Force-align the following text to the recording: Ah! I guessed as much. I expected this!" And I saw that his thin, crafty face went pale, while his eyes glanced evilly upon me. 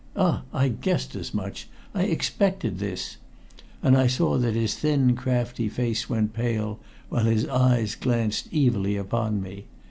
Ah! 0.15 0.41
I 0.51 0.69
guessed 0.69 1.15
as 1.15 1.31
much. 1.31 1.69
I 1.93 2.05
expected 2.05 2.79
this!" 2.79 3.17
And 3.83 3.95
I 3.95 4.07
saw 4.07 4.39
that 4.39 4.55
his 4.55 4.73
thin, 4.73 5.15
crafty 5.15 5.69
face 5.69 6.09
went 6.09 6.33
pale, 6.33 6.79
while 7.09 7.25
his 7.25 7.45
eyes 7.47 7.93
glanced 7.93 8.49
evilly 8.51 8.97
upon 8.97 9.43
me. 9.43 9.65